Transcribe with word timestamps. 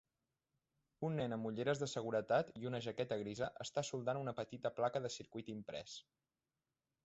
Un 1.09 1.19
nen 1.19 1.35
amb 1.35 1.49
ulleres 1.49 1.81
de 1.83 1.89
seguretat 1.91 2.49
i 2.61 2.67
una 2.71 2.81
jaqueta 2.87 3.19
grisa 3.23 3.51
està 3.69 3.87
soldant 3.93 4.23
una 4.25 4.35
petita 4.43 4.75
placa 4.81 5.07
de 5.07 5.15
circuit 5.21 5.57
imprès. 5.59 5.99